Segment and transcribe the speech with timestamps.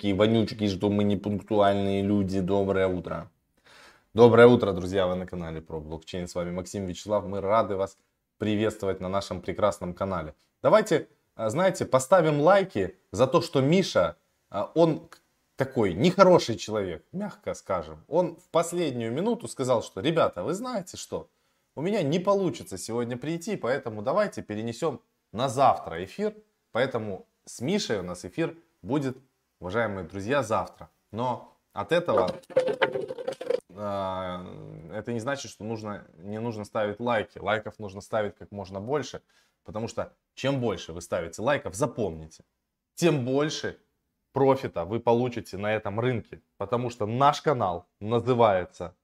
[0.00, 2.40] такие вонючки, что мы не пунктуальные люди.
[2.40, 3.30] Доброе утро.
[4.14, 6.26] Доброе утро, друзья, вы на канале про блокчейн.
[6.26, 7.26] С вами Максим Вячеслав.
[7.26, 7.98] Мы рады вас
[8.38, 10.34] приветствовать на нашем прекрасном канале.
[10.62, 14.16] Давайте, а, знаете, поставим лайки за то, что Миша,
[14.48, 15.10] а, он
[15.56, 18.02] такой нехороший человек, мягко скажем.
[18.08, 21.28] Он в последнюю минуту сказал, что, ребята, вы знаете что,
[21.74, 26.34] у меня не получится сегодня прийти, поэтому давайте перенесем на завтра эфир.
[26.72, 29.18] Поэтому с Мишей у нас эфир будет,
[29.60, 30.90] уважаемые друзья, завтра.
[31.12, 32.34] Но от этого
[33.68, 37.38] э, это не значит, что нужно, не нужно ставить лайки.
[37.38, 39.22] Лайков нужно ставить как можно больше,
[39.64, 42.44] потому что чем больше вы ставите лайков, запомните,
[42.94, 43.78] тем больше
[44.32, 48.96] профита вы получите на этом рынке, потому что наш канал называется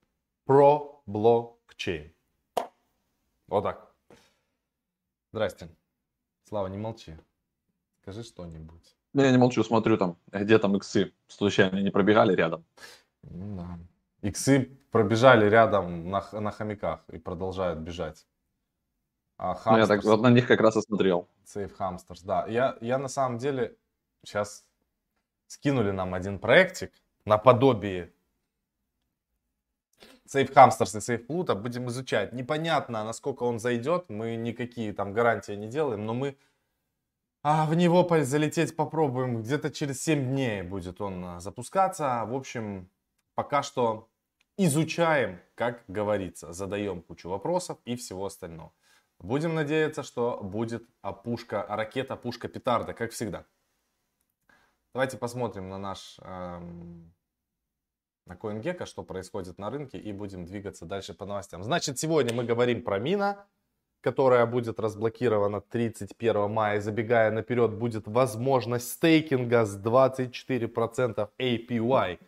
[0.46, 2.12] Pro Blockchain.
[3.46, 3.94] Вот так.
[5.32, 5.68] Здрасте.
[6.44, 7.16] Слава, не молчи.
[8.00, 8.96] Скажи что-нибудь.
[9.16, 12.66] Ну, я не молчу, смотрю там, где там иксы случайно не пробегали рядом.
[13.22, 13.78] Ну да.
[14.28, 18.26] Иксы пробежали рядом на, на хомяках и продолжают бежать.
[19.38, 21.30] А ну, я так вот на них как раз и смотрел.
[21.46, 22.46] Сейф Hamsters, да.
[22.46, 23.78] Я, я на самом деле
[24.22, 24.66] сейчас
[25.46, 26.92] скинули нам один проектик
[27.24, 28.12] наподобие
[30.26, 32.34] Сейф Hamsters и Сейф Pluto будем изучать.
[32.34, 36.36] Непонятно, насколько он зайдет, мы никакие там гарантии не делаем, но мы
[37.48, 39.40] а в него залететь попробуем.
[39.40, 42.24] Где-то через 7 дней будет он а, запускаться.
[42.26, 42.90] В общем,
[43.36, 44.08] пока что
[44.58, 46.52] изучаем, как говорится.
[46.52, 48.72] Задаем кучу вопросов и всего остального.
[49.20, 50.88] Будем надеяться, что будет
[51.22, 53.46] пушка, ракета, пушка, петарда, как всегда.
[54.92, 57.14] Давайте посмотрим на наш эм,
[58.26, 61.62] на CoinGecko, что происходит на рынке и будем двигаться дальше по новостям.
[61.62, 63.46] Значит, сегодня мы говорим про Мина
[64.06, 66.80] которая будет разблокирована 31 мая.
[66.80, 72.18] Забегая наперед, будет возможность стейкинга с 24% APY.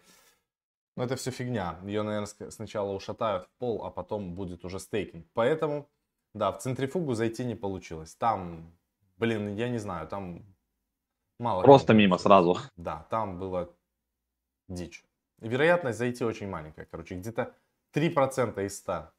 [0.97, 1.79] Но это все фигня.
[1.85, 5.25] Ее, наверное, сначала ушатают в пол, а потом будет уже стейкинг.
[5.35, 5.89] Поэтому,
[6.35, 8.17] да, в центрифугу зайти не получилось.
[8.17, 8.77] Там,
[9.17, 10.43] блин, я не знаю, там
[11.39, 11.63] мало.
[11.63, 12.57] Просто мимо сразу.
[12.77, 13.69] Да, там было
[14.69, 15.05] дичь.
[15.41, 16.87] вероятность зайти очень маленькая.
[16.91, 17.55] Короче, где-то
[17.95, 19.13] 3% из 100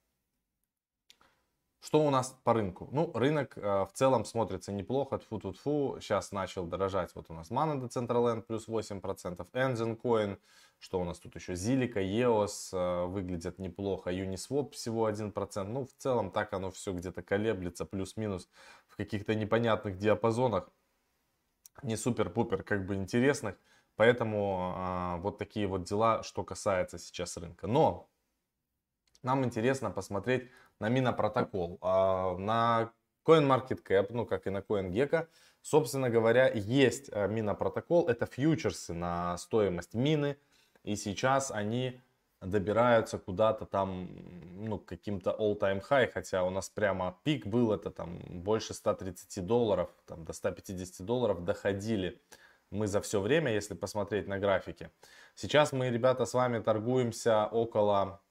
[1.81, 2.90] что у нас по рынку?
[2.91, 5.17] Ну, рынок э, в целом смотрится неплохо.
[5.17, 7.16] Тфу тут фу Сейчас начал дорожать.
[7.16, 9.47] Вот у нас Mana Decentraland плюс 8%.
[9.53, 10.38] Engine Coin.
[10.79, 11.53] Что у нас тут еще?
[11.53, 14.12] Zilliqa, EOS э, выглядят неплохо.
[14.12, 15.63] Uniswap всего 1%.
[15.63, 17.85] Ну, в целом так оно все где-то колеблется.
[17.85, 18.50] Плюс-минус
[18.88, 20.69] в каких-то непонятных диапазонах.
[21.81, 23.56] Не супер-пупер как бы интересных.
[23.95, 27.68] Поэтому э, вот такие вот дела, что касается сейчас рынка.
[27.68, 28.09] Но
[29.23, 31.78] нам интересно посмотреть на минопротокол.
[31.81, 32.91] А, на
[33.25, 35.28] CoinMarketCap, ну как и на CoinGecko,
[35.62, 38.07] собственно говоря, есть а, минопротокол.
[38.07, 40.38] Это фьючерсы на стоимость мины.
[40.84, 42.00] И сейчас они
[42.41, 44.07] добираются куда-то там,
[44.56, 49.89] ну, каким-то all-time high, хотя у нас прямо пик был, это там больше 130 долларов,
[50.06, 52.22] там до 150 долларов доходили
[52.72, 54.91] мы за все время, если посмотреть на графике.
[55.35, 58.22] Сейчас мы, ребята, с вами торгуемся около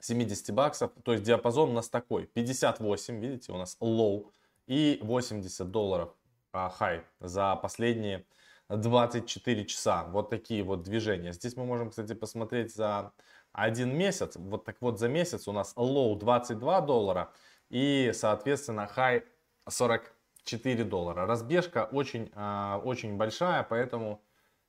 [0.00, 0.90] 70 баксов.
[1.04, 2.26] То есть диапазон у нас такой.
[2.26, 4.30] 58, видите, у нас low.
[4.66, 6.14] И 80 долларов
[6.52, 8.24] а, high за последние
[8.68, 10.04] 24 часа.
[10.04, 11.32] Вот такие вот движения.
[11.32, 13.12] Здесь мы можем, кстати, посмотреть за
[13.52, 14.36] один месяц.
[14.36, 17.32] Вот так вот за месяц у нас low 22 доллара.
[17.68, 19.24] И, соответственно, high
[19.68, 21.26] 44 доллара.
[21.26, 24.22] Разбежка очень, а, очень большая, поэтому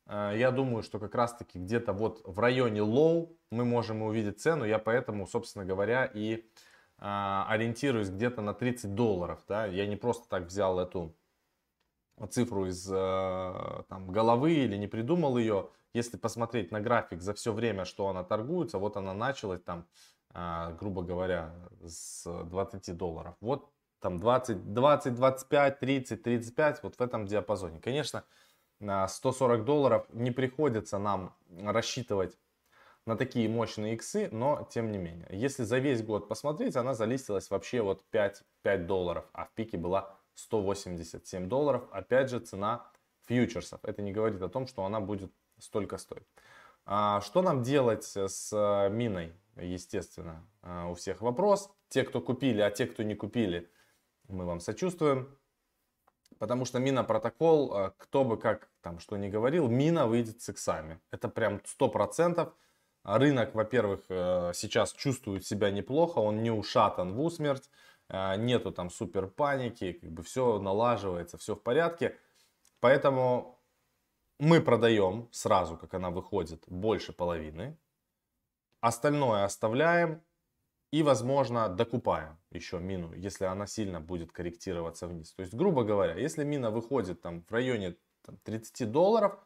[0.08, 4.66] я думаю, что как раз таки где-то вот в районе low мы можем увидеть цену.
[4.66, 6.46] Я поэтому, собственно говоря, и
[7.04, 9.44] а, ориентируюсь где-то на 30 долларов.
[9.48, 9.66] Да?
[9.66, 11.16] Я не просто так взял эту
[12.30, 15.70] цифру из а, там, головы или не придумал ее.
[15.94, 19.86] Если посмотреть на график за все время, что она торгуется, вот она началась там,
[20.80, 21.54] грубо говоря,
[21.84, 23.36] с 20 долларов.
[23.42, 23.70] Вот
[24.00, 27.82] там 20, 20, 25, 30, 35, вот в этом диапазоне.
[27.82, 28.24] Конечно,
[28.82, 32.38] 140 долларов не приходится нам рассчитывать
[33.06, 35.28] на такие мощные иксы, но тем не менее.
[35.32, 39.78] Если за весь год посмотреть, она залистилась вообще вот 5, 5 долларов, а в пике
[39.78, 41.88] была 187 долларов.
[41.92, 42.92] Опять же цена
[43.26, 43.80] фьючерсов.
[43.84, 46.28] Это не говорит о том, что она будет столько стоить.
[46.86, 49.34] А что нам делать с миной?
[49.58, 51.70] Естественно, а, у всех вопрос.
[51.90, 53.70] Те, кто купили, а те, кто не купили,
[54.28, 55.38] мы вам сочувствуем.
[56.40, 60.50] Потому что мина протокол, э, кто бы как там что ни говорил, мина выйдет с
[60.50, 61.00] иксами.
[61.12, 62.54] Это прям сто процентов.
[63.04, 67.70] Рынок, во-первых, э, сейчас чувствует себя неплохо, он не ушатан в усмерть,
[68.10, 72.18] э, нету там супер паники, как бы все налаживается, все в порядке.
[72.80, 73.60] Поэтому
[74.40, 77.78] мы продаем сразу, как она выходит, больше половины.
[78.82, 80.22] Остальное оставляем
[80.92, 85.34] и, возможно, докупаем еще мину, если она сильно будет корректироваться вниз.
[85.34, 89.38] То есть, грубо говоря, если мина выходит там в районе там, 30 долларов,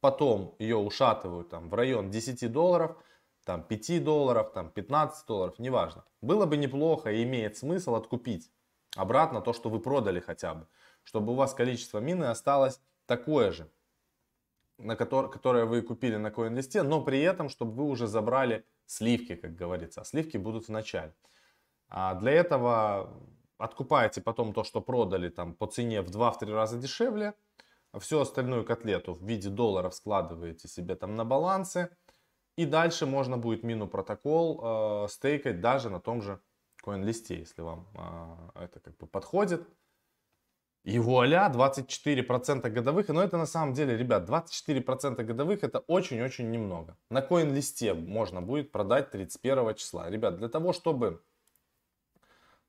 [0.00, 2.96] потом ее ушатывают там в район 10 долларов,
[3.44, 6.04] там 5 долларов, там 15 долларов, неважно.
[6.20, 8.50] Было бы неплохо и имеет смысл откупить
[8.96, 10.66] обратно то, что вы продали хотя бы,
[11.02, 13.70] чтобы у вас количество мины осталось такое же,
[14.78, 19.34] на которое, которое вы купили на CoinList, но при этом, чтобы вы уже забрали сливки,
[19.34, 20.00] как говорится.
[20.00, 21.14] А сливки будут в начале.
[21.88, 23.12] А для этого
[23.58, 27.34] откупаете потом то, что продали там по цене в 2-3 раза дешевле.
[27.94, 31.96] А всю остальную котлету в виде долларов складываете себе там на балансы.
[32.56, 36.40] И дальше можно будет мину протокол э, стейкать даже на том же
[36.84, 37.86] CoinList, если вам
[38.56, 39.68] э, это как бы подходит.
[40.82, 43.08] И вуаля, 24% годовых.
[43.10, 46.98] Но это на самом деле, ребят, 24% годовых это очень-очень немного.
[47.10, 50.10] На коин-листе можно будет продать 31 числа.
[50.10, 51.22] Ребят, для того, чтобы,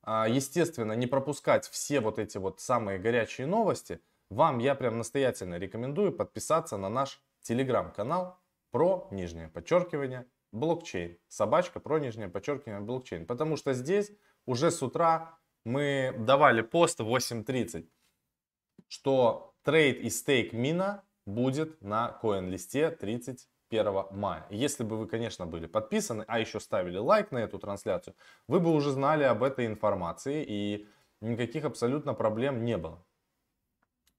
[0.04, 4.00] а, естественно, не пропускать все вот эти вот самые горячие новости,
[4.30, 8.40] вам я прям настоятельно рекомендую подписаться на наш телеграм-канал
[8.72, 11.18] про нижнее подчеркивание блокчейн.
[11.28, 13.26] Собачка про нижнее подчеркивание блокчейн.
[13.26, 14.12] Потому что здесь
[14.46, 17.88] уже с утра мы давали пост в 8.30
[18.88, 24.46] что трейд и стейк мина будет на коин-листе 31 мая.
[24.50, 28.16] Если бы вы, конечно, были подписаны, а еще ставили лайк на эту трансляцию,
[28.48, 30.88] вы бы уже знали об этой информации и
[31.22, 33.04] никаких абсолютно проблем не было.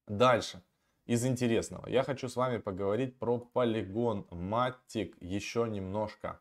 [0.06, 0.62] Дальше.
[1.06, 1.88] Из интересного.
[1.88, 6.40] Я хочу с вами поговорить про полигон Matic еще немножко.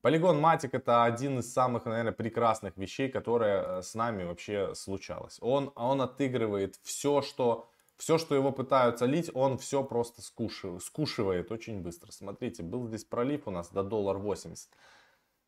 [0.00, 5.38] Полигон Matic это один из самых, наверное, прекрасных вещей, которые э, с нами вообще случалось.
[5.40, 11.50] Он, он отыгрывает все, что, все, что его пытаются лить, он все просто скушивает, скушивает
[11.50, 12.12] очень быстро.
[12.12, 14.70] Смотрите, был здесь пролив у нас до доллар 80.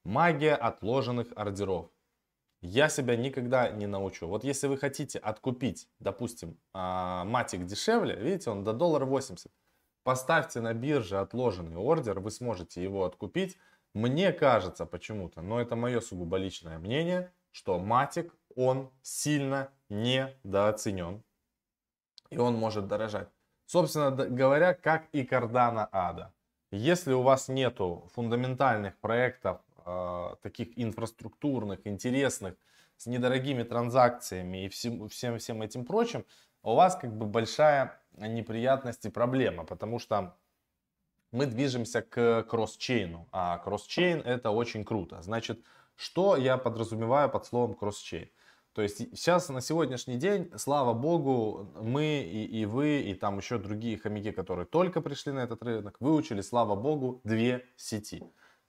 [0.05, 1.91] Магия отложенных ордеров.
[2.61, 4.27] Я себя никогда не научу.
[4.27, 9.53] Вот если вы хотите откупить, допустим, а, матик дешевле, видите, он до доллара 80.
[10.03, 13.57] Поставьте на бирже отложенный ордер, вы сможете его откупить
[13.95, 21.23] мне кажется почему-то, но это мое сугубо личное мнение, что Матик, он сильно недооценен.
[22.31, 23.29] И он может дорожать.
[23.67, 26.35] Собственно говоря, как и Cardano Ада.
[26.71, 29.61] Если у вас нету фундаментальных проектов,
[30.43, 32.55] таких инфраструктурных, интересных,
[32.97, 36.25] с недорогими транзакциями и всем, всем, всем этим прочим,
[36.63, 40.37] у вас как бы большая неприятность и проблема, потому что
[41.31, 43.29] мы движемся к кросс-чейну.
[43.33, 45.23] А кросс-чейн это очень круто.
[45.23, 45.65] Значит,
[45.95, 48.31] что я подразумеваю под словом кросс-чейн?
[48.73, 53.59] То есть сейчас на сегодняшний день, слава богу, мы и, и вы, и там еще
[53.59, 58.23] другие хомяки, которые только пришли на этот рынок, выучили, слава богу, две сети.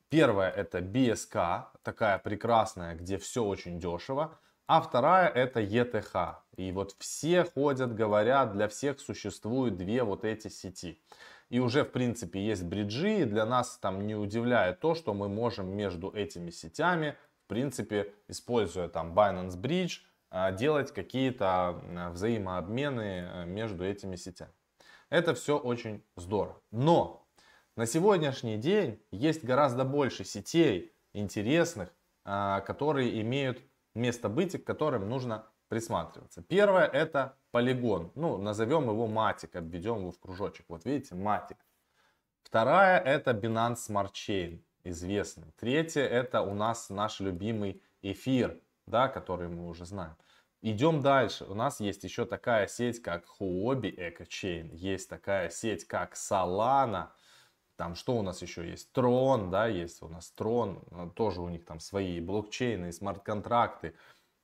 [0.09, 4.38] Первая это BSK, такая прекрасная, где все очень дешево.
[4.67, 6.35] А вторая это ETH.
[6.57, 11.01] И вот все ходят, говорят, для всех существуют две вот эти сети
[11.50, 15.27] и уже в принципе есть бриджи, и для нас там не удивляет то, что мы
[15.27, 21.81] можем между этими сетями, в принципе, используя там Binance Bridge, а, делать какие-то
[22.13, 24.51] взаимообмены э, между этими сетями.
[25.09, 26.61] Это все очень здорово.
[26.69, 27.27] Но
[27.79, 31.87] на сегодняшний день есть гораздо больше сетей интересных,
[32.25, 33.61] а, которые имеют
[33.95, 36.42] место быть и к которым нужно присматриваться.
[36.42, 38.11] Первое это полигон.
[38.15, 40.65] Ну, назовем его матик, обведем его в кружочек.
[40.68, 41.56] Вот видите, матик.
[42.42, 45.54] Вторая это Binance Smart Chain, известный.
[45.57, 50.18] Третье это у нас наш любимый эфир, да, который мы уже знаем.
[50.61, 51.45] Идем дальше.
[51.45, 54.75] У нас есть еще такая сеть, как Huobi EcoChain.
[54.75, 57.11] Есть такая сеть, как Solana.
[57.80, 58.90] Там что у нас еще есть?
[58.94, 61.14] Tron, да, есть у нас Tron.
[61.14, 63.95] Тоже у них там свои блокчейны, смарт-контракты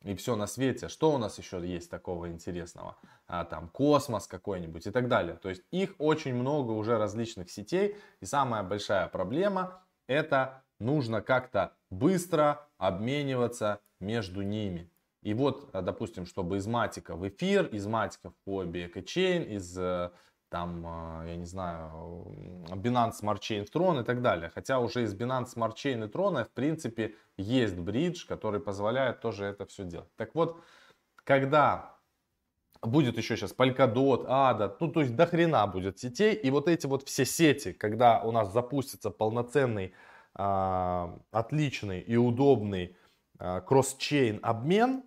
[0.06, 0.88] и все на свете.
[0.88, 2.96] Что у нас еще есть такого интересного?
[3.28, 5.36] А, там космос какой-нибудь и так далее.
[5.36, 7.98] То есть их очень много уже различных сетей.
[8.22, 14.90] И самая большая проблема это нужно как-то быстро обмениваться между ними.
[15.24, 20.12] И вот, допустим, чтобы из матика в эфир, из матика в Huobi EcoChain, из э,
[20.56, 21.92] там, а, я не знаю,
[22.70, 24.50] Binance Smart Chain Tron и так далее.
[24.56, 29.44] Хотя уже из Binance Smart Chain и Tron, в принципе, есть бридж, который позволяет тоже
[29.44, 30.08] это все делать.
[30.16, 30.62] Так вот,
[31.26, 31.98] когда
[32.82, 36.88] будет еще сейчас Polkadot, ADA, ну то есть до хрена будет сетей, и вот эти
[36.88, 39.94] вот все сети, когда у нас запустится полноценный,
[40.38, 42.96] э, отличный и удобный
[43.40, 45.04] э, кросс-чейн обмен,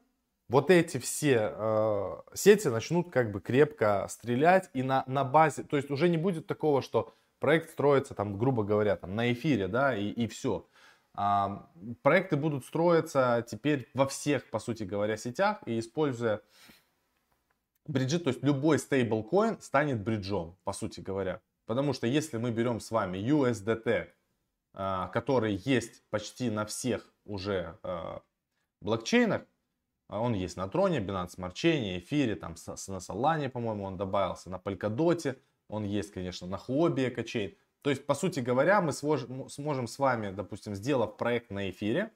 [0.48, 5.76] вот эти все э, сети начнут как бы крепко стрелять и на, на базе, то
[5.76, 9.96] есть уже не будет такого, что проект строится там, грубо говоря, там на эфире, да,
[9.96, 10.66] и, и все.
[11.14, 11.68] А,
[12.02, 16.40] проекты будут строиться теперь во всех, по сути говоря, сетях и используя
[17.86, 21.40] бриджи, то есть любой стейблкоин станет бриджом, по сути говоря.
[21.66, 24.08] Потому что если мы берем с вами USDT,
[24.72, 28.22] а, который есть почти на всех уже а,
[28.80, 29.42] блокчейнах,
[30.08, 34.56] он есть на Троне, Binance Smart Chain, Эфире, там на Solana, по-моему, он добавился, на
[34.56, 35.36] Polkadot,
[35.68, 37.56] он есть, конечно, на Huobi EcoChain.
[37.82, 42.10] То есть, по сути говоря, мы сможем с вами, допустим, сделав проект на эфире,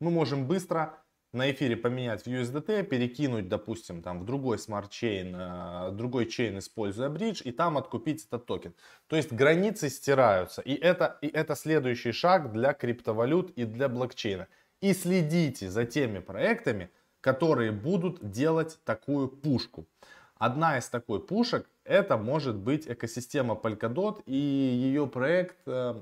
[0.00, 0.98] мы можем быстро
[1.32, 6.58] на эфире поменять в USDT, перекинуть, допустим, там в другой smart chain, э, другой chain,
[6.58, 8.74] используя bridge, и там откупить этот токен.
[9.06, 10.60] То есть границы стираются.
[10.60, 14.46] И это, и это следующий шаг для криптовалют и для блокчейна.
[14.80, 16.90] И следите за теми проектами,
[17.22, 19.86] которые будут делать такую пушку.
[20.34, 25.94] Одна из такой пушек это может быть экосистема Polkadot и ее проект, э,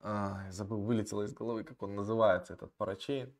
[0.00, 3.34] а, забыл, вылетело из головы, как он называется, этот парачейн.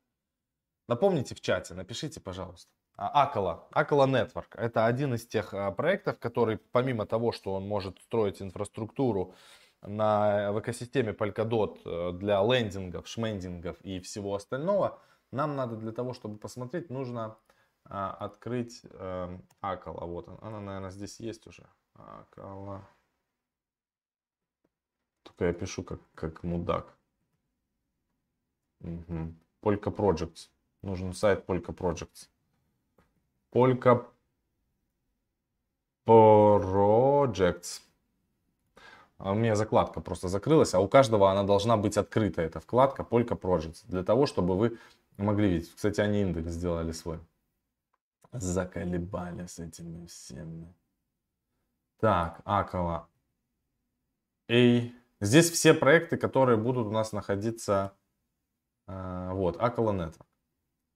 [0.88, 2.70] Напомните в чате, напишите, пожалуйста.
[2.96, 4.48] Акала, Акала Network.
[4.54, 9.34] Это один из тех а, проектов, который помимо того, что он может строить инфраструктуру
[9.82, 14.98] на, в экосистеме Polkadot э, для лендингов, шмендингов и всего остального,
[15.32, 17.36] нам надо для того, чтобы посмотреть, нужно
[17.84, 20.06] а, открыть э, Акала.
[20.06, 21.66] Вот она, она, наверное, здесь есть уже.
[21.94, 22.88] Акала.
[25.22, 26.94] Только я пишу как, как мудак.
[28.80, 29.34] Угу.
[29.62, 30.48] Polka Projects.
[30.82, 32.28] Нужен сайт Polka Projects.
[33.52, 34.06] Polka
[36.06, 37.82] Projects.
[39.18, 43.02] А у меня закладка просто закрылась, а у каждого она должна быть открыта, эта вкладка
[43.02, 44.78] Polka Projects, для того, чтобы вы
[45.22, 45.74] могли видеть.
[45.74, 47.20] Кстати, они индекс сделали свой.
[48.32, 50.72] Заколебали с этими всеми.
[51.98, 53.08] Так, Акала.
[54.48, 57.92] И здесь все проекты, которые будут у нас находиться.
[58.86, 60.26] Э, вот, Акала Network.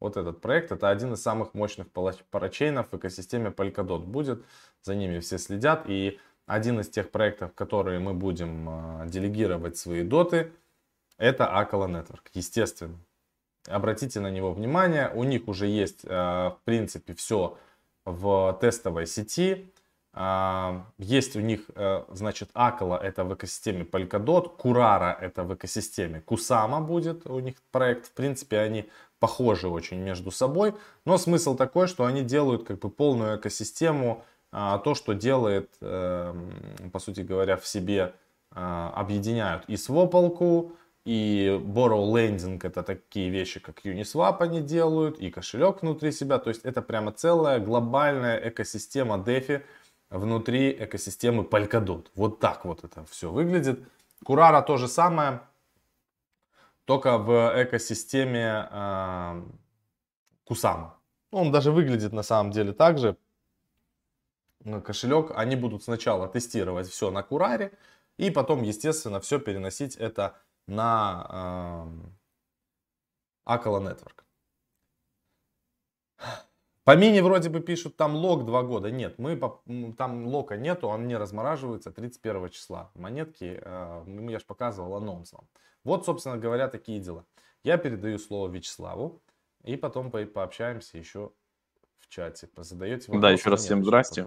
[0.00, 4.44] Вот этот проект, это один из самых мощных парачейнов в экосистеме Polkadot будет.
[4.82, 5.84] За ними все следят.
[5.88, 8.68] И один из тех проектов, которые мы будем
[9.02, 10.52] э, делегировать свои доты,
[11.16, 12.98] это Акала Network, естественно.
[13.68, 15.10] Обратите на него внимание.
[15.14, 17.56] У них уже есть, э, в принципе, все
[18.04, 19.72] в тестовой сети.
[20.12, 26.20] Э, есть у них, э, значит, Акала это в экосистеме Polkadot, Курара это в экосистеме
[26.20, 28.08] Кусама будет у них проект.
[28.08, 30.74] В принципе, они похожи очень между собой.
[31.06, 37.22] Но смысл такой, что они делают как бы полную экосистему, то, что делает, по сути
[37.22, 38.14] говоря, в себе,
[38.50, 45.82] объединяют и свопалку, и Borrow Lending это такие вещи, как Uniswap они делают, и кошелек
[45.82, 46.38] внутри себя.
[46.38, 49.62] То есть это прямо целая глобальная экосистема DeFi
[50.10, 52.06] внутри экосистемы Polkadot.
[52.14, 53.80] Вот так вот это все выглядит.
[54.24, 55.40] Курара то же самое,
[56.84, 59.42] только в экосистеме э.
[61.30, 63.16] Он даже выглядит на самом деле так же.
[64.84, 67.72] Кошелек, они будут сначала тестировать все на Кураре,
[68.16, 72.08] и потом, естественно, все переносить это на э,
[73.44, 74.24] Акала Network.
[76.84, 78.90] По мини вроде бы пишут там лог 2 года.
[78.90, 79.36] Нет, мы
[79.96, 82.90] там лока нету, он не размораживается 31 числа.
[82.94, 85.48] Монетки, э, я же показывал анонс вам.
[85.82, 87.24] Вот, собственно говоря, такие дела.
[87.62, 89.22] Я передаю слово Вячеславу,
[89.62, 91.32] и потом по пообщаемся еще
[91.98, 92.50] в чате.
[92.56, 93.22] Задаете вопросы?
[93.22, 94.26] Да, еще раз всем здрасте.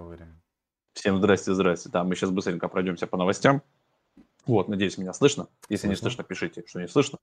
[0.94, 1.88] Всем здрасте, здрасте.
[1.90, 3.62] Да, мы сейчас быстренько пройдемся по новостям.
[4.48, 5.48] Вот, надеюсь, меня слышно.
[5.68, 5.90] Если слышно.
[5.90, 7.18] не слышно, пишите, что не слышно.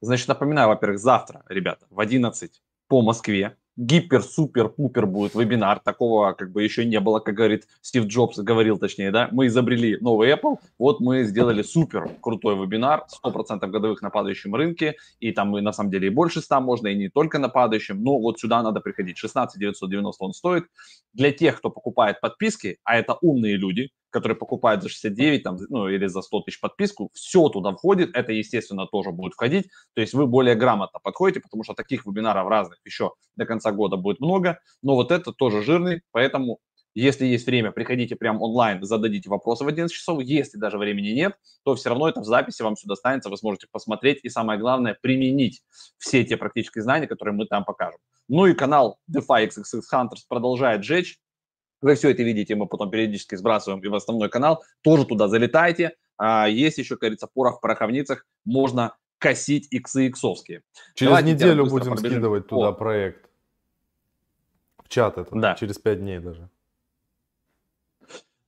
[0.00, 5.80] Значит, напоминаю, во-первых, завтра, ребята, в 11 по Москве гипер-супер-пупер будет вебинар.
[5.80, 9.28] Такого как бы еще не было, как говорит Стив Джобс, говорил точнее, да.
[9.32, 14.96] Мы изобрели новый Apple, вот мы сделали супер крутой вебинар, 100% годовых на падающем рынке,
[15.18, 18.20] и там на самом деле и больше 100 можно, и не только на падающем, но
[18.20, 19.18] вот сюда надо приходить.
[19.18, 20.64] 16 990 он стоит.
[21.12, 25.88] Для тех, кто покупает подписки, а это умные люди, которые покупают за 69 там, ну,
[25.88, 30.14] или за 100 тысяч подписку, все туда входит, это, естественно, тоже будет входить, то есть
[30.14, 34.60] вы более грамотно подходите, потому что таких вебинаров разных еще до конца года будет много,
[34.82, 36.60] но вот это тоже жирный, поэтому
[36.94, 40.20] если есть время, приходите прям онлайн, зададите вопросы в 11 часов.
[40.22, 43.66] Если даже времени нет, то все равно это в записи вам сюда останется, вы сможете
[43.70, 45.62] посмотреть и самое главное, применить
[45.96, 47.98] все те практические знания, которые мы там покажем.
[48.28, 51.18] Ну и канал DeFi XXX Hunters продолжает жечь.
[51.82, 54.64] Вы все это видите, мы потом периодически сбрасываем и в основной канал.
[54.82, 55.96] Тоже туда залетайте.
[56.16, 58.24] А есть еще, как говорится, порох в пороховницах.
[58.44, 60.62] Можно косить иксы иксовские.
[60.94, 62.10] Через Давайте неделю будем пробежим.
[62.10, 62.72] скидывать туда О.
[62.72, 63.28] проект.
[64.88, 65.54] чат это, да.
[65.54, 66.48] через 5 дней даже.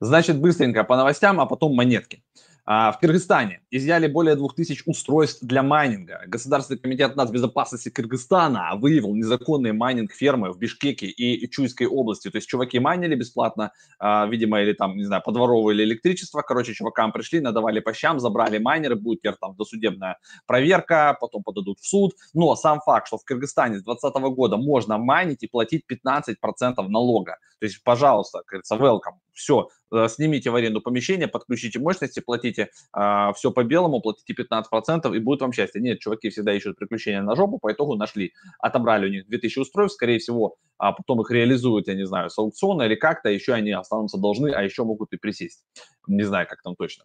[0.00, 2.22] Значит, быстренько по новостям, а потом монетки.
[2.66, 6.22] А, в Кыргызстане изъяли более 2000 устройств для майнинга.
[6.26, 12.30] Государственный комитет нацбезопасности Кыргызстана выявил незаконные майнинг-фермы в Бишкеке и Чуйской области.
[12.30, 16.40] То есть чуваки майнили бесплатно, а, видимо, или там, не знаю, подворовывали электричество.
[16.40, 21.80] Короче, чувакам пришли, надавали по щам, забрали майнеры, будет теперь там досудебная проверка, потом подадут
[21.80, 22.12] в суд.
[22.32, 27.36] Но сам факт, что в Кыргызстане с 2020 года можно майнить и платить 15% налога.
[27.60, 29.23] То есть, пожалуйста, говорится, welcome.
[29.34, 35.14] Все, э, снимите в аренду помещение, подключите мощности, платите а, все по белому, платите 15%
[35.14, 35.80] и будет вам счастье.
[35.80, 38.32] Нет, чуваки всегда ищут приключения на жопу, по итогу нашли.
[38.60, 42.38] Отобрали у них 2000 устройств, скорее всего, а потом их реализуют, я не знаю, с
[42.38, 45.64] аукциона или как-то, еще они останутся должны, а еще могут и присесть.
[46.06, 47.04] Не знаю, как там точно.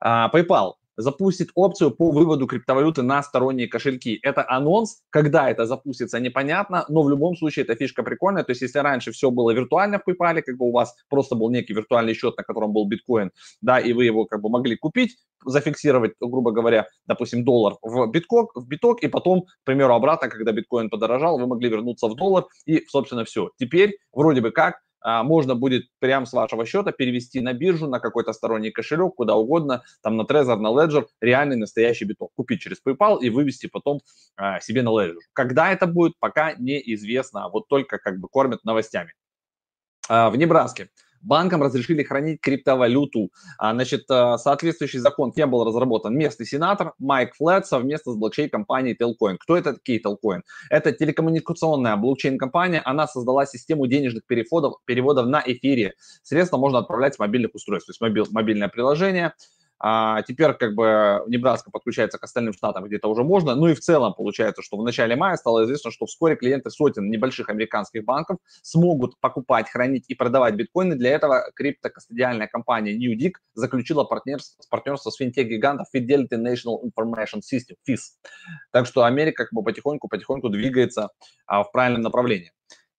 [0.00, 4.18] А, PayPal запустит опцию по выводу криптовалюты на сторонние кошельки.
[4.22, 8.44] Это анонс, когда это запустится, непонятно, но в любом случае эта фишка прикольная.
[8.44, 11.50] То есть если раньше все было виртуально в PayPal, как бы у вас просто был
[11.50, 13.30] некий виртуальный счет, на котором был биткоин,
[13.62, 18.50] да, и вы его как бы могли купить, зафиксировать, грубо говоря, допустим, доллар в биток,
[18.56, 22.46] в биток, и потом, к примеру, обратно, когда биткоин подорожал, вы могли вернуться в доллар,
[22.66, 23.50] и, собственно, все.
[23.56, 28.32] Теперь, вроде бы как, можно будет прямо с вашего счета перевести на биржу, на какой-то
[28.32, 32.32] сторонний кошелек, куда угодно, там на Trezor, на Ledger, реальный настоящий биток.
[32.34, 34.00] Купить через PayPal и вывести потом
[34.36, 35.18] а, себе на Ledger.
[35.32, 39.12] Когда это будет, пока неизвестно, а вот только как бы кормят новостями.
[40.08, 40.88] А, в Небраске
[41.22, 43.30] банкам разрешили хранить криптовалюту.
[43.58, 48.96] А, значит, а, соответствующий закон не был разработан местный сенатор Майк Флет совместно с блокчейн-компанией
[48.96, 49.36] Telcoin.
[49.38, 50.42] Кто это такие Telcoin?
[50.70, 52.82] Это телекоммуникационная блокчейн-компания.
[52.84, 55.94] Она создала систему денежных переводов, переводов на эфире.
[56.22, 59.32] Средства можно отправлять с мобильных устройств, то есть мобиль, мобильное приложение–
[59.80, 63.54] а теперь как бы Небраска подключается к остальным штатам, где-то уже можно.
[63.54, 67.08] Ну и в целом получается, что в начале мая стало известно, что вскоре клиенты сотен
[67.10, 70.96] небольших американских банков смогут покупать, хранить и продавать биткоины.
[70.96, 78.16] Для этого криптокастодиальная компания NewDig заключила партнерство, партнерство с финтех-гигантом Fidelity National Information System, FIS.
[78.72, 81.10] Так что Америка как бы потихоньку-потихоньку двигается
[81.46, 82.52] а, в правильном направлении.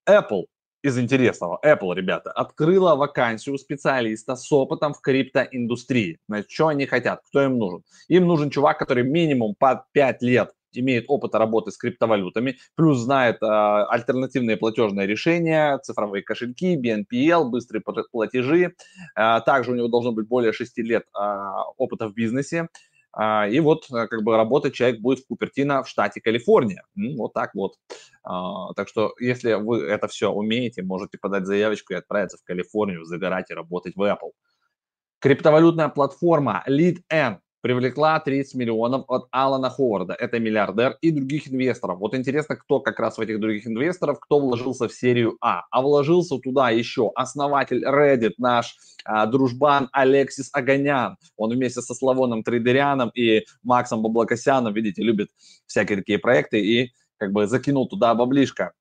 [0.07, 0.45] Apple
[0.81, 1.59] из интересного.
[1.63, 6.19] Apple, ребята, открыла вакансию специалиста с опытом в криптоиндустрии.
[6.27, 7.21] Значит, что они хотят?
[7.27, 7.83] Кто им нужен?
[8.07, 13.41] Им нужен чувак, который минимум по 5 лет имеет опыта работы с криптовалютами, плюс знает
[13.41, 18.75] э, альтернативные платежные решения, цифровые кошельки, BNPL, быстрые платежи.
[19.15, 21.21] Э, также у него должно быть более 6 лет э,
[21.77, 22.67] опыта в бизнесе.
[23.11, 26.83] А, и вот э, как бы работать человек будет в Купертино в штате Калифорния.
[26.95, 27.75] Вот так вот.
[28.23, 33.05] А, так что если вы это все умеете, можете подать заявочку и отправиться в Калифорнию,
[33.05, 34.31] загорать и работать в Apple.
[35.19, 41.99] Криптовалютная платформа LeadN привлекла 30 миллионов от Алана Ховарда, это миллиардер, и других инвесторов.
[41.99, 45.63] Вот интересно, кто как раз в этих других инвесторов, кто вложился в серию А.
[45.71, 51.17] А вложился туда еще основатель Reddit, наш а, дружбан Алексис Аганян.
[51.37, 55.29] Он вместе со Славоном Трейдерианом и Максом Баблокосяном, видите, любит
[55.65, 58.73] всякие такие проекты и как бы закинул туда баблишко.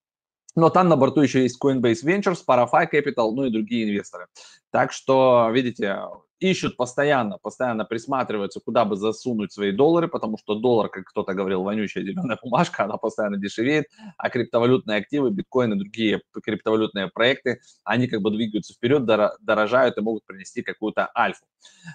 [0.55, 4.27] Но там на борту еще есть Coinbase Ventures, Parafy Capital, ну и другие инвесторы.
[4.71, 5.99] Так что, видите,
[6.40, 11.62] ищут постоянно, постоянно присматриваются, куда бы засунуть свои доллары, потому что доллар, как кто-то говорил,
[11.62, 18.22] вонючая зеленая бумажка, она постоянно дешевеет, а криптовалютные активы, биткоины, другие криптовалютные проекты, они как
[18.22, 21.44] бы двигаются вперед, дорожают и могут принести какую-то альфу.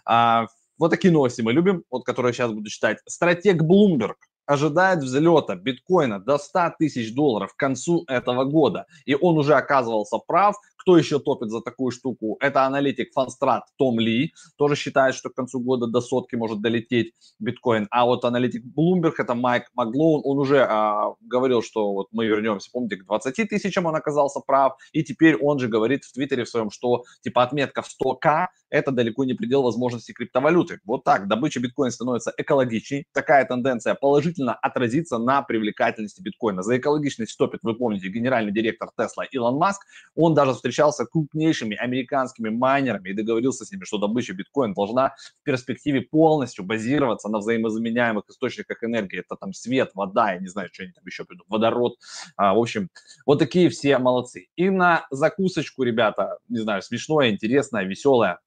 [0.05, 2.97] А, вот такие новости мы любим, вот которые сейчас буду читать.
[3.05, 8.85] Стратег Bloomberg ожидает взлета биткоина до 100 тысяч долларов к концу этого года.
[9.05, 10.55] И он уже оказывался прав.
[10.77, 12.35] Кто еще топит за такую штуку?
[12.41, 14.33] Это аналитик Фанстрат Том Ли.
[14.57, 17.87] Тоже считает, что к концу года до сотки может долететь биткоин.
[17.89, 22.69] А вот аналитик Bloomberg, это Майк Маглоун, он уже а, говорил, что вот мы вернемся,
[22.71, 24.73] помните, к 20 тысячам он оказался прав.
[24.91, 28.91] И теперь он же говорит в Твиттере в своем, что типа отметка в 100к это
[28.91, 30.79] далеко не предел возможностей криптовалюты.
[30.83, 33.05] Вот так, добыча биткоина становится экологичней.
[33.13, 33.93] Такая тенденция
[34.33, 36.63] положительно отразится на привлекательности биткоина.
[36.63, 39.81] За экологичность топит, вы помните, генеральный директор Тесла Илон Маск.
[40.15, 45.15] Он даже встречался с крупнейшими американскими майнерами и договорился с ними, что добыча биткоина должна
[45.41, 49.19] в перспективе полностью базироваться на взаимозаменяемых источниках энергии.
[49.19, 51.97] Это там свет, вода, я не знаю, что они там еще придут, водород.
[52.37, 52.89] А, в общем,
[53.25, 54.47] вот такие все молодцы.
[54.55, 58.39] И на закусочку, ребята, не знаю, смешное, интересное, веселое.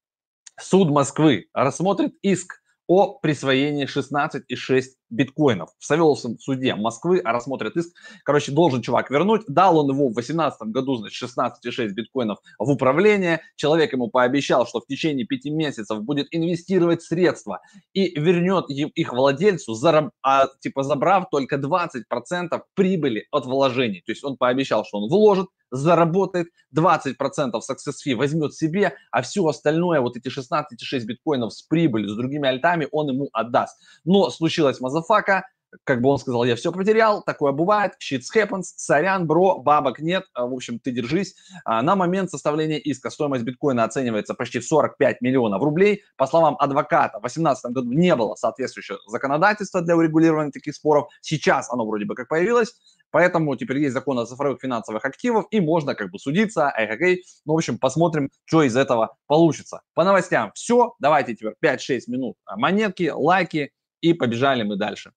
[0.58, 5.70] Суд Москвы рассмотрит иск о присвоении 16,6 биткоинов.
[5.78, 7.94] В Савеловском суде Москвы рассмотрят иск.
[8.24, 9.42] Короче, должен чувак вернуть.
[9.48, 13.40] Дал он его в 2018 году, значит, 16,6 биткоинов в управление.
[13.56, 17.60] Человек ему пообещал, что в течение пяти месяцев будет инвестировать средства
[17.92, 24.02] и вернет их владельцу, зараб, а, типа забрав только 20% прибыли от вложений.
[24.06, 29.46] То есть он пообещал, что он вложит, заработает 20% success fee, возьмет себе, а все
[29.46, 33.78] остальное, вот эти 16,6 биткоинов с прибылью, с другими альтами, он ему отдаст.
[34.04, 35.46] Но случилась мазафака,
[35.84, 40.24] как бы он сказал, я все потерял, такое бывает, shit happens, сорян, бро, бабок нет,
[40.32, 41.34] а, в общем, ты держись.
[41.64, 46.02] А, на момент составления иска стоимость биткоина оценивается почти в 45 миллионов рублей.
[46.16, 51.08] По словам адвоката, в 2018 году не было соответствующего законодательства для урегулирования таких споров.
[51.20, 52.74] Сейчас оно вроде бы как появилось,
[53.12, 57.24] Поэтому теперь есть закон о цифровых финансовых активах, и можно как бы судиться, эй, эй,
[57.46, 59.80] ну, в общем, посмотрим, что из этого получится.
[59.94, 63.70] По новостям все, давайте теперь 5-6 минут монетки, лайки,
[64.10, 65.12] и побежали мы дальше.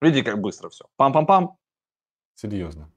[0.00, 0.84] Видите, как быстро все.
[0.98, 1.56] Пам-пам-пам.
[2.34, 2.90] Серьезно.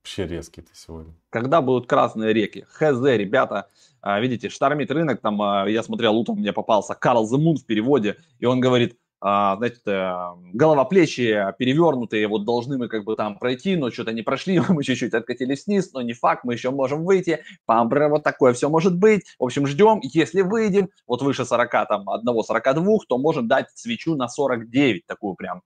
[0.00, 1.14] Вообще резкий ты сегодня.
[1.30, 2.64] Когда будут красные реки?
[2.70, 3.68] ХЗ, ребята.
[4.00, 5.20] А, видите, штормит рынок.
[5.20, 8.16] Там а, я смотрел, утром мне попался Карл Земун в переводе.
[8.38, 10.12] И он говорит, значит, э,
[10.52, 14.82] голова, плечи перевернутые, вот должны мы как бы там пройти, но что-то не прошли, мы
[14.82, 18.96] чуть-чуть откатились вниз, но не факт, мы еще можем выйти, пам, вот такое все может
[18.96, 19.22] быть.
[19.38, 24.28] В общем, ждем, если выйдем, вот выше 40, там, 1-42, то можем дать свечу на
[24.28, 25.62] 49, такую прям,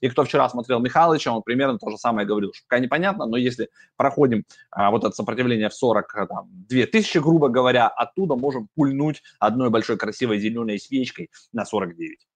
[0.00, 3.36] и кто вчера смотрел Михалыча, он примерно то же самое говорил, что пока непонятно, но
[3.36, 8.68] если проходим а, вот это сопротивление в 40, э, там, 2000, грубо говоря, оттуда можем
[8.74, 12.27] пульнуть одной большой красивой зеленой свечкой на 49.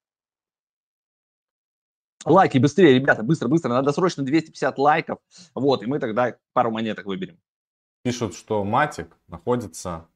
[2.24, 3.70] Лайки быстрее, ребята, быстро, быстро.
[3.70, 5.18] Надо срочно 250 лайков.
[5.54, 7.38] Вот, и мы тогда пару монеток выберем.
[8.02, 10.06] Пишут, что матик находится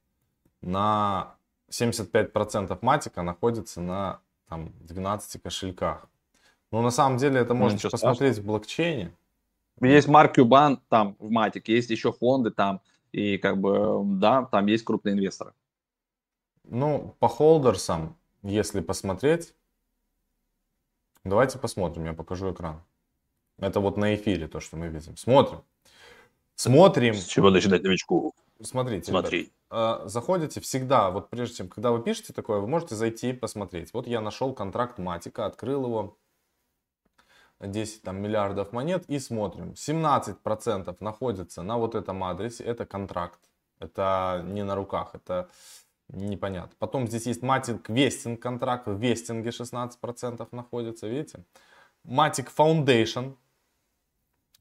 [0.60, 1.36] на
[1.70, 6.08] 75% матика находится на там, 12 кошельках.
[6.72, 8.42] Но на самом деле это можно ну, посмотреть страшного.
[8.42, 9.12] в блокчейне.
[9.80, 12.80] Есть Марк Кюбан там в матике, есть еще фонды там.
[13.12, 15.52] И как бы, да, там есть крупные инвесторы.
[16.64, 19.54] Ну, по холдерсам, если посмотреть,
[21.28, 22.82] Давайте посмотрим, я покажу экран.
[23.58, 25.16] Это вот на эфире то, что мы видим.
[25.16, 25.62] Смотрим.
[26.54, 27.14] Смотрим.
[27.14, 28.32] С чего начинать новичку?
[28.62, 29.10] Смотрите.
[29.10, 29.38] Смотри.
[29.38, 33.32] Ребят, а, заходите всегда, вот прежде чем, когда вы пишете такое, вы можете зайти и
[33.32, 33.92] посмотреть.
[33.92, 36.16] Вот я нашел контракт Матика, открыл его.
[37.58, 39.72] 10 там, миллиардов монет и смотрим.
[39.72, 42.62] 17% находится на вот этом адресе.
[42.64, 43.40] Это контракт.
[43.78, 45.14] Это не на руках.
[45.14, 45.48] Это
[46.08, 46.74] непонятно.
[46.78, 51.44] Потом здесь есть Matic Vesting контракт, в Вестинге 16% находится, видите?
[52.04, 53.36] Matic Foundation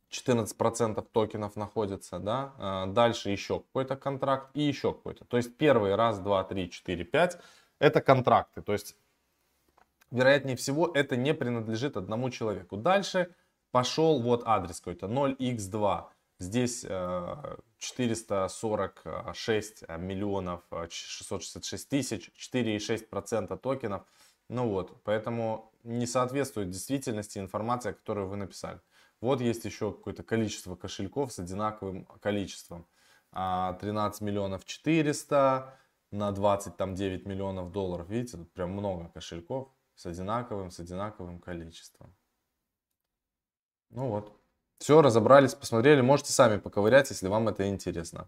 [0.10, 5.26] 14% токенов находится, да, а, дальше еще какой-то контракт и еще какой-то.
[5.26, 7.38] То есть первый раз, два, три, четыре, пять
[7.80, 8.96] это контракты, то есть
[10.12, 12.78] вероятнее всего это не принадлежит одному человеку.
[12.78, 13.36] Дальше
[13.72, 16.06] пошел вот адрес какой-то 0x2,
[16.40, 16.86] здесь
[17.86, 24.06] 446 э, миллионов 666 э, тысяч, 4,6% токенов.
[24.50, 28.80] Ну вот, поэтому не соответствует действительности информация, которую вы написали.
[29.22, 32.88] Вот есть еще какое-то количество кошельков с одинаковым количеством.
[33.32, 35.78] 13 а, миллионов 400
[36.12, 38.10] на 20, там 9 миллионов долларов.
[38.10, 42.16] Видите, тут прям много кошельков с одинаковым, с одинаковым количеством.
[43.90, 44.45] Ну вот.
[44.80, 46.02] Все, разобрались, посмотрели.
[46.02, 48.28] Можете сами поковырять, если вам это интересно.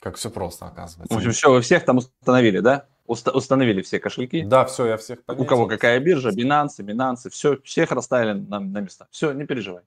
[0.00, 1.12] Как все просто оказывается.
[1.14, 2.88] В общем, все, вы всех там установили, да?
[3.06, 4.42] Уста- установили все кошельки?
[4.42, 5.44] Да, все, я всех пометил.
[5.44, 9.08] У кого какая биржа, Binance, Binance, все, всех расставили на, на места.
[9.10, 9.82] Все, не переживай.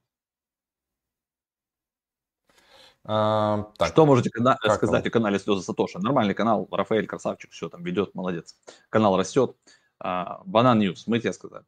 [3.05, 3.89] А, так.
[3.89, 5.09] Что можете кана- сказать там?
[5.09, 5.99] о канале Слезы Сатоши?
[5.99, 8.55] Нормальный канал, Рафаэль красавчик, все там ведет, молодец.
[8.89, 9.55] Канал растет.
[9.99, 11.65] А, Банан Ньюс, мы тебе сказали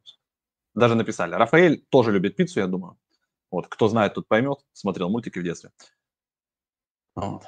[0.76, 1.34] даже написали.
[1.34, 2.96] Рафаэль тоже любит пиццу, я думаю.
[3.50, 4.58] Вот, кто знает, тот поймет.
[4.72, 5.70] Смотрел мультики в детстве.
[7.14, 7.44] Вот.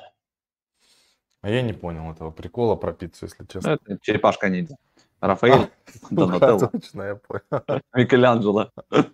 [1.43, 3.71] А я не понял этого прикола про пиццу, если честно.
[3.71, 4.77] Это черепашка ниндзя.
[5.21, 5.71] Рафаэль, а,
[6.11, 6.69] Донателло.
[6.69, 7.83] Точно, я понял.
[7.95, 8.71] Микеланджело.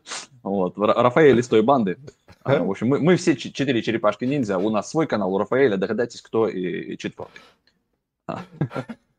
[0.43, 0.77] Вот.
[0.77, 1.97] Рафаэль из той банды.
[2.43, 4.59] А, в общем, мы, мы все четыре черепашки ниндзя.
[4.59, 5.79] У нас свой канал, у Рафаэля.
[5.79, 7.41] Догадайтесь, кто и, и четвертый.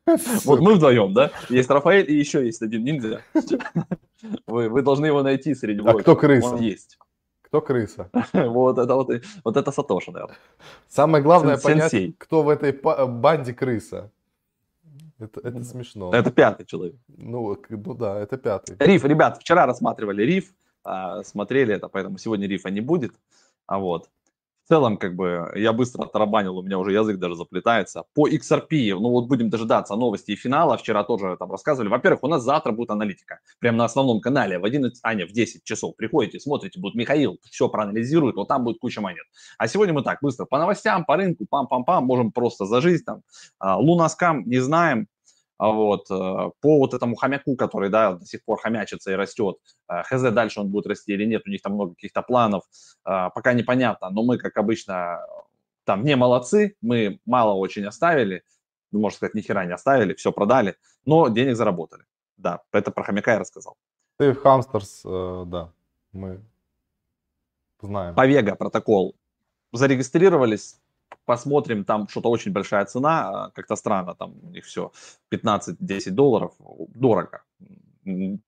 [0.45, 1.31] Вот мы вдвоем, да?
[1.49, 3.21] Есть Рафаэль и еще есть один ниндзя.
[4.47, 6.47] Вы, вы должны его найти среди А кто крыса?
[6.47, 6.97] Он есть.
[7.43, 8.09] Кто крыса?
[8.33, 9.11] вот это вот,
[9.43, 10.37] вот это Сатоша, наверное.
[10.87, 14.11] Самое главное понять, кто в этой банде крыса.
[15.19, 16.11] Это, это смешно.
[16.11, 16.95] Это пятый человек.
[17.07, 18.75] Ну, ну да, это пятый.
[18.79, 23.13] Риф, ребят, вчера рассматривали риф, а, смотрели это, поэтому сегодня рифа не будет.
[23.67, 24.09] А вот
[24.65, 28.03] в целом, как бы, я быстро оттарабанил, у меня уже язык даже заплетается.
[28.15, 31.89] По XRP, ну вот будем дожидаться новости и финала, вчера тоже там рассказывали.
[31.89, 35.31] Во-первых, у нас завтра будет аналитика, прямо на основном канале в 11, а не, в
[35.31, 39.25] 10 часов приходите, смотрите, будет Михаил, все проанализирует, вот там будет куча монет.
[39.59, 43.21] А сегодня мы так, быстро, по новостям, по рынку, пам-пам-пам, можем просто зажить там.
[43.59, 45.07] А, Лунаскам не знаем,
[45.57, 49.57] вот э, по вот этому хомяку, который, да, до сих пор хомячится и растет,
[49.89, 52.63] э, хз, дальше он будет расти или нет, у них там много каких-то планов,
[53.05, 55.25] э, пока непонятно, но мы, как обычно,
[55.85, 58.43] там не молодцы, мы мало очень оставили,
[58.91, 62.03] ну, можно сказать, ни хера не оставили, все продали, но денег заработали.
[62.37, 63.77] Да, это про хомяка я рассказал.
[64.17, 65.71] Ты Хамстерс, да,
[66.11, 66.41] мы
[67.81, 68.15] знаем.
[68.15, 69.15] Повега протокол
[69.71, 70.79] зарегистрировались,
[71.25, 74.91] посмотрим, там что-то очень большая цена, а, как-то странно, там у них все
[75.31, 76.53] 15-10 долларов,
[76.93, 77.43] дорого.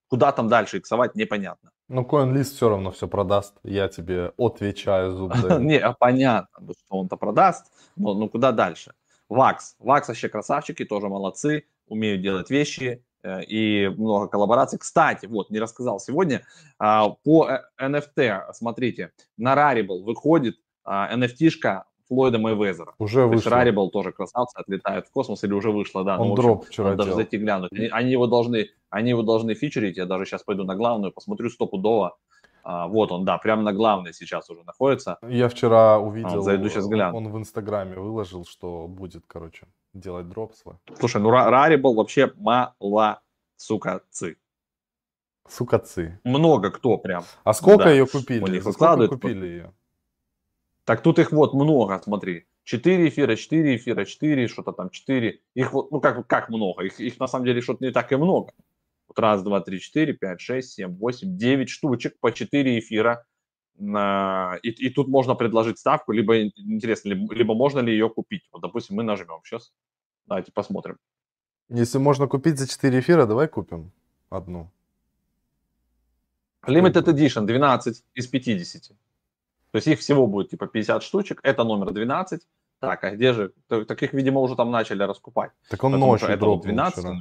[0.08, 1.72] Куда там дальше иксовать, непонятно.
[1.90, 7.16] Ну, CoinList все равно все продаст, я тебе отвечаю, зуб Не, а понятно, что он-то
[7.16, 8.94] продаст, но ну куда дальше?
[9.30, 14.80] Вакс, Вакс вообще красавчики, тоже молодцы, умеют делать вещи, э, и много коллабораций.
[14.80, 16.44] Кстати, вот, не рассказал сегодня,
[16.78, 22.93] а, по NFT, э, смотрите, на Rarible выходит NFT-шка Флойда Мэйвезера.
[23.00, 23.52] Уже То вышло.
[23.52, 26.20] Рарибл тоже красавцы, отлетает в космос или уже вышло, да.
[26.20, 27.72] Он ну, дроп общем, вчера даже зайти глянуть.
[27.74, 31.50] Они, они, его должны, они его должны фичерить, я даже сейчас пойду на главную, посмотрю
[31.50, 32.17] стопудово.
[32.63, 35.17] А, вот он, да, прямо на главной сейчас уже находится.
[35.22, 37.17] Я вчера увидел, а, зайду сейчас гляну.
[37.17, 40.76] он в Инстаграме выложил, что будет, короче, делать дроп свой.
[41.00, 43.22] Слушай, ну Рарибл вообще мало,
[43.56, 44.38] сука, цы.
[45.48, 45.82] Сука.
[46.26, 47.24] Много кто прям.
[47.46, 47.91] А сколько да.
[47.91, 48.43] ее купили?
[48.43, 49.74] У них сколько купили ее?
[50.88, 52.47] Так тут их вот много, смотри.
[52.63, 55.41] 4 эфира, 4 эфира, 4, что-то там 4.
[55.54, 56.86] Их вот, ну как, как много?
[56.86, 58.54] Их, их на самом деле что-то не так и много.
[59.10, 63.26] Вот раз, два, три, четыре, пять, шесть, семь, восемь, девять штучек по 4 эфира.
[63.78, 68.47] И, и тут можно предложить ставку, либо интересно, либо, либо можно ли ее купить.
[68.54, 69.73] Вот, допустим, мы нажмем сейчас.
[70.26, 70.97] Давайте посмотрим.
[71.67, 73.91] Если можно купить за 4 эфира, давай купим
[74.30, 74.71] одну.
[76.65, 78.97] Limited Edition 12 из 50.
[79.71, 82.41] То есть их всего будет типа 50 штучек, это номер 12.
[82.80, 83.53] Так, а где же?
[83.67, 85.51] Таких, видимо, уже там начали раскупать.
[85.69, 87.15] Так он Потому ночью дропнул 12 вчера.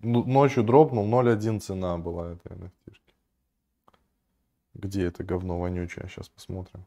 [0.00, 2.92] Ну, ночью дропнул, 0.1 цена была этой NFT.
[4.74, 6.06] Где это говно вонючее?
[6.08, 6.84] Сейчас посмотрим.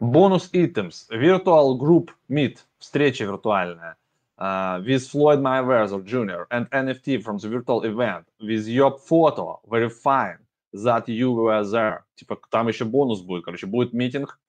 [0.00, 1.08] Бонус items.
[1.10, 2.58] Virtual Group Meet.
[2.78, 3.96] Встреча виртуальная.
[4.36, 6.46] Uh, with Floyd Mayweather Jr.
[6.50, 10.43] and NFT from the virtual event with your photo verifying
[10.74, 12.00] that you were there.
[12.16, 14.40] Типа там еще бонус будет, короче, будет митинг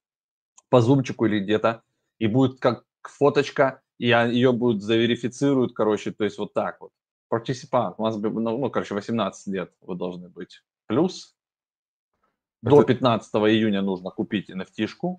[0.70, 1.84] по зумчику или где-то,
[2.20, 6.92] и будет как фоточка, и ее будут заверифицируют, короче, то есть вот так вот.
[7.32, 10.64] Be, ну, ну, короче, 18 лет вы должны быть.
[10.88, 11.36] Плюс
[12.62, 15.18] до 15 июня нужно купить nft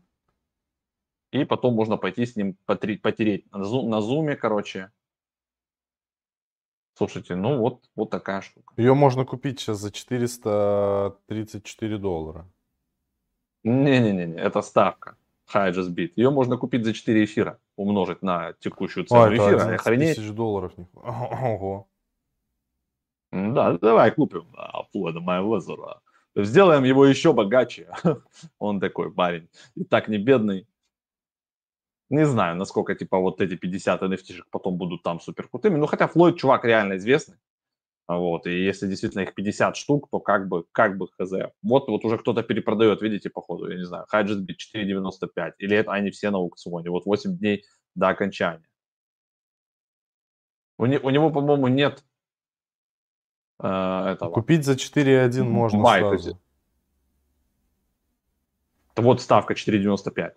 [1.33, 4.92] и потом можно пойти с ним потереть на, зум, на зуме, короче,
[6.96, 8.72] Слушайте, ну вот, вот такая штука.
[8.78, 12.50] Ее можно купить сейчас за 434 доллара.
[13.64, 15.18] Не-не-не, это ставка.
[15.52, 16.12] High just bid.
[16.16, 19.74] Ее можно купить за 4 эфира, умножить на текущую цену а, эфира.
[19.74, 20.72] Это тысяч долларов.
[20.94, 21.87] Ого.
[23.30, 24.46] Да, давай купим
[24.92, 26.00] Флойда Майвезера.
[26.35, 27.90] Сделаем его еще богаче.
[28.59, 29.50] Он такой парень.
[29.74, 30.66] И так не бедный.
[32.09, 35.77] Не знаю, насколько, типа, вот эти 50 nft потом будут там супер крутыми.
[35.77, 37.37] Ну, хотя Флойд чувак реально известный.
[38.09, 41.33] Вот, и если действительно их 50 штук, то как бы, как бы хз.
[41.62, 46.11] Вот, вот уже кто-то перепродает, видите, походу, я не знаю, Хаджет 4.95, или это они
[46.11, 47.64] все на аукционе, вот 8 дней
[47.97, 48.69] до окончания.
[50.79, 52.05] У, не, у него, по-моему, нет
[53.59, 54.31] э, этого.
[54.31, 56.38] Купить за 4.1 можно Бай, сразу.
[58.95, 60.33] Вот ставка 4.95.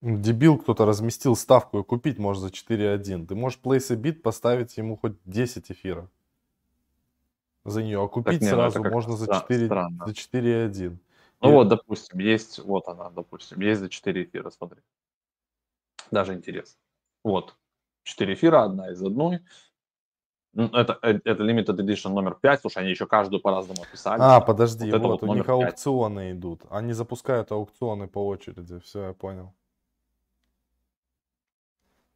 [0.00, 3.26] Дебил кто-то разместил ставку и купить можешь за 4.1.
[3.26, 6.08] Ты можешь place a bid поставить ему хоть 10 эфира
[7.64, 10.06] за нее, а купить так, сразу ну можно за 4, странно.
[10.06, 10.96] за 4.1.
[11.40, 11.52] Ну и...
[11.52, 14.80] вот, допустим, есть, вот она, допустим, есть за 4 эфира, смотри.
[16.10, 16.78] Даже интересно.
[17.24, 17.56] Вот,
[18.04, 19.40] 4 эфира, одна из одной.
[20.54, 24.20] Это, э, это Limited Edition номер 5, слушай, они еще каждую по-разному описали.
[24.20, 25.50] А, подожди, вот, вот, вот у них 5.
[25.50, 26.62] аукционы идут.
[26.70, 29.54] Они запускают аукционы по очереди, все, я понял.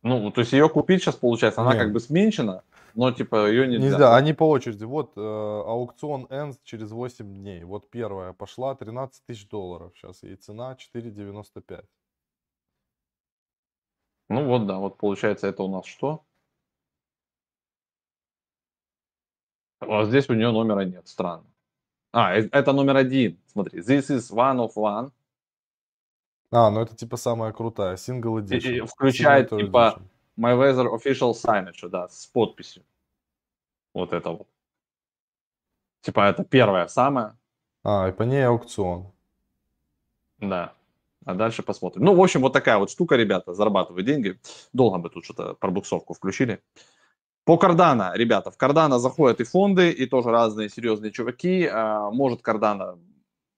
[0.03, 1.83] Ну, то есть ее купить сейчас, получается, она Нет.
[1.83, 3.87] как бы сменчена, но типа ее нельзя.
[3.87, 4.85] Нельзя, они по очереди.
[4.85, 7.63] Вот э, аукцион ends через 8 дней.
[7.63, 11.85] Вот первая пошла 13 тысяч долларов сейчас, и цена 4,95.
[14.29, 16.25] Ну вот, да, вот получается это у нас что?
[19.81, 21.47] А здесь у нее номера нет, странно.
[22.13, 25.13] А, э, это номер один, смотри, this is one of one.
[26.53, 28.87] А, ну это типа самая крутая, single edition.
[28.87, 30.03] Включает Signature типа edition.
[30.39, 32.83] My Weather Official Signature, да, с подписью.
[33.95, 34.47] Вот это вот.
[36.03, 37.39] Типа это первая самая.
[37.83, 39.11] А, и по ней аукцион.
[40.39, 40.75] Да.
[41.25, 42.05] А дальше посмотрим.
[42.05, 44.39] Ну, в общем, вот такая вот штука, ребята, зарабатывают деньги.
[44.73, 46.61] Долго бы тут что-то пробуксовку включили.
[47.45, 51.67] По Кардана, ребята, в Кардана заходят и фонды, и тоже разные серьезные чуваки.
[51.67, 52.99] А, может Кардана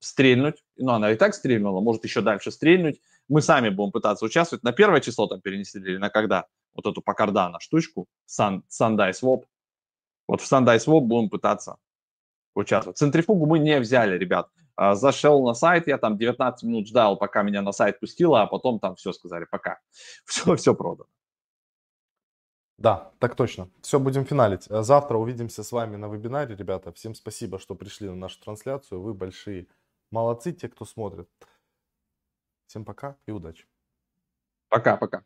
[0.05, 3.01] стрельнуть, ну, она и так стрельнула, может еще дальше стрельнуть.
[3.29, 4.63] Мы сами будем пытаться участвовать.
[4.65, 6.47] На первое число там перенесли или на когда?
[6.75, 9.45] Вот эту по Кардана штучку, Sun, Sunday Swap.
[10.29, 11.77] Вот в Sunday Swap будем пытаться
[12.55, 12.99] участвовать.
[12.99, 14.49] Центрифугу мы не взяли, ребят.
[14.77, 18.47] А, зашел на сайт, я там 19 минут ждал, пока меня на сайт пустило, а
[18.47, 19.79] потом там все сказали, пока.
[20.25, 21.07] Все, все продано.
[22.77, 23.71] Да, так точно.
[23.83, 24.65] Все, будем финалить.
[24.65, 26.93] Завтра увидимся с вами на вебинаре, ребята.
[26.93, 29.01] Всем спасибо, что пришли на нашу трансляцию.
[29.01, 29.69] Вы большие
[30.15, 31.29] молодцы, те, кто смотрит.
[32.67, 33.67] Всем пока и удачи.
[34.69, 35.25] Пока-пока.